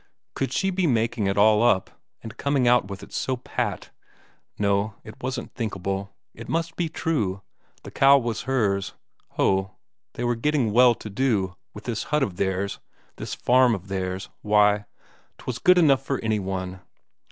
Could 0.33 0.51
she 0.51 0.71
be 0.71 0.87
making 0.87 1.27
it 1.27 1.37
all 1.37 1.61
up, 1.61 2.01
and 2.23 2.35
coming 2.35 2.67
out 2.67 2.87
with 2.87 3.03
it 3.03 3.13
so 3.13 3.37
pat? 3.37 3.91
No, 4.57 4.95
it 5.03 5.21
wasn't 5.21 5.53
thinkable. 5.53 6.09
It 6.33 6.49
must 6.49 6.75
be 6.75 6.89
true, 6.89 7.43
the 7.83 7.91
cow 7.91 8.17
was 8.17 8.41
hers. 8.49 8.95
Ho, 9.33 9.75
they 10.15 10.23
were 10.23 10.33
getting 10.33 10.71
well 10.71 10.95
to 10.95 11.09
do, 11.11 11.55
with 11.75 11.83
this 11.83 12.05
hut 12.05 12.23
of 12.23 12.37
theirs, 12.37 12.79
this 13.17 13.35
farm 13.35 13.75
of 13.75 13.89
theirs; 13.89 14.29
why, 14.41 14.85
'twas 15.37 15.59
good 15.59 15.77
enough 15.77 16.01
for 16.03 16.17
any 16.23 16.39
one. 16.39 16.79